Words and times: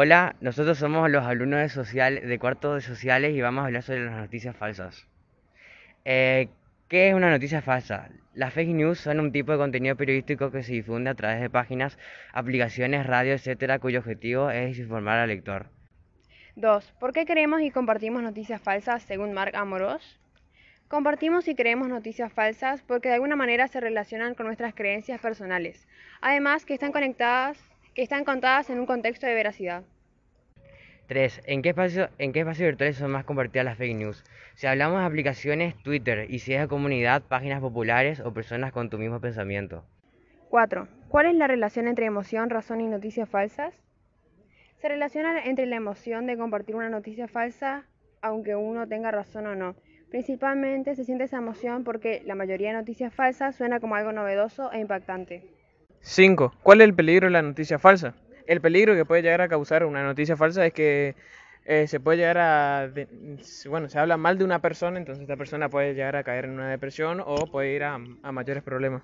Hola, 0.00 0.36
nosotros 0.40 0.78
somos 0.78 1.10
los 1.10 1.26
alumnos 1.26 1.58
de, 1.58 1.68
social, 1.68 2.20
de 2.24 2.38
cuarto 2.38 2.76
de 2.76 2.82
sociales 2.82 3.34
y 3.34 3.40
vamos 3.40 3.62
a 3.62 3.66
hablar 3.66 3.82
sobre 3.82 4.04
las 4.04 4.14
noticias 4.14 4.54
falsas. 4.54 5.08
Eh, 6.04 6.50
¿Qué 6.86 7.08
es 7.08 7.16
una 7.16 7.30
noticia 7.30 7.62
falsa? 7.62 8.08
Las 8.32 8.54
fake 8.54 8.68
news 8.68 9.00
son 9.00 9.18
un 9.18 9.32
tipo 9.32 9.50
de 9.50 9.58
contenido 9.58 9.96
periodístico 9.96 10.52
que 10.52 10.62
se 10.62 10.74
difunde 10.74 11.10
a 11.10 11.16
través 11.16 11.40
de 11.40 11.50
páginas, 11.50 11.98
aplicaciones, 12.32 13.08
radio, 13.08 13.32
etcétera, 13.32 13.80
cuyo 13.80 13.98
objetivo 13.98 14.50
es 14.50 14.68
desinformar 14.68 15.18
al 15.18 15.30
lector. 15.30 15.66
2. 16.54 16.94
¿Por 17.00 17.12
qué 17.12 17.26
creemos 17.26 17.60
y 17.62 17.72
compartimos 17.72 18.22
noticias 18.22 18.62
falsas 18.62 19.02
según 19.02 19.32
Marc 19.32 19.56
Amoros? 19.56 20.20
Compartimos 20.86 21.48
y 21.48 21.56
creemos 21.56 21.88
noticias 21.88 22.32
falsas 22.32 22.82
porque 22.82 23.08
de 23.08 23.14
alguna 23.14 23.34
manera 23.34 23.66
se 23.66 23.80
relacionan 23.80 24.36
con 24.36 24.46
nuestras 24.46 24.76
creencias 24.76 25.20
personales, 25.20 25.88
además 26.20 26.64
que 26.64 26.74
están 26.74 26.92
conectadas, 26.92 27.58
que 27.94 28.02
están 28.02 28.24
contadas 28.24 28.70
en 28.70 28.80
un 28.80 28.86
contexto 28.86 29.26
de 29.26 29.34
veracidad. 29.34 29.84
3. 31.08 31.42
¿En 31.46 31.62
qué 31.62 31.70
espacios 31.70 32.10
en 32.18 32.32
qué 32.32 32.40
espacio 32.40 32.66
virtuales 32.66 32.96
son 32.96 33.10
más 33.10 33.24
compartidas 33.24 33.64
las 33.64 33.78
fake 33.78 33.96
news? 33.96 34.24
Si 34.54 34.66
hablamos 34.66 35.00
de 35.00 35.06
aplicaciones, 35.06 35.74
Twitter, 35.82 36.30
y 36.30 36.40
si 36.40 36.52
es 36.52 36.60
de 36.60 36.68
comunidad, 36.68 37.22
páginas 37.22 37.60
populares 37.60 38.20
o 38.20 38.34
personas 38.34 38.72
con 38.72 38.90
tu 38.90 38.98
mismo 38.98 39.18
pensamiento. 39.18 39.84
4. 40.50 40.86
¿Cuál 41.08 41.26
es 41.26 41.34
la 41.34 41.46
relación 41.46 41.88
entre 41.88 42.06
emoción, 42.06 42.50
razón 42.50 42.82
y 42.82 42.88
noticias 42.88 43.28
falsas? 43.28 43.74
Se 44.80 44.88
relaciona 44.88 45.44
entre 45.44 45.66
la 45.66 45.76
emoción 45.76 46.26
de 46.26 46.36
compartir 46.36 46.76
una 46.76 46.90
noticia 46.90 47.26
falsa, 47.26 47.84
aunque 48.20 48.54
uno 48.54 48.86
tenga 48.86 49.10
razón 49.10 49.46
o 49.46 49.54
no. 49.54 49.76
Principalmente 50.10 50.94
se 50.94 51.04
siente 51.04 51.24
esa 51.24 51.38
emoción 51.38 51.84
porque 51.84 52.22
la 52.24 52.34
mayoría 52.34 52.68
de 52.68 52.78
noticias 52.78 53.14
falsas 53.14 53.56
suena 53.56 53.80
como 53.80 53.94
algo 53.94 54.12
novedoso 54.12 54.72
e 54.72 54.80
impactante. 54.80 55.57
5. 56.00 56.54
¿Cuál 56.62 56.80
es 56.80 56.86
el 56.86 56.94
peligro 56.94 57.26
de 57.26 57.32
la 57.32 57.42
noticia 57.42 57.78
falsa? 57.78 58.14
El 58.46 58.60
peligro 58.60 58.94
que 58.94 59.04
puede 59.04 59.22
llegar 59.22 59.40
a 59.42 59.48
causar 59.48 59.84
una 59.84 60.02
noticia 60.04 60.36
falsa 60.36 60.64
es 60.64 60.72
que 60.72 61.14
eh, 61.66 61.86
se 61.86 62.00
puede 62.00 62.18
llegar 62.18 62.38
a, 62.38 62.90
bueno, 63.68 63.88
se 63.88 63.98
habla 63.98 64.16
mal 64.16 64.38
de 64.38 64.44
una 64.44 64.60
persona, 64.60 64.98
entonces 64.98 65.22
esta 65.22 65.36
persona 65.36 65.68
puede 65.68 65.94
llegar 65.94 66.16
a 66.16 66.24
caer 66.24 66.46
en 66.46 66.52
una 66.52 66.70
depresión 66.70 67.22
o 67.24 67.36
puede 67.50 67.74
ir 67.74 67.84
a, 67.84 67.98
a 68.22 68.32
mayores 68.32 68.62
problemas. 68.62 69.02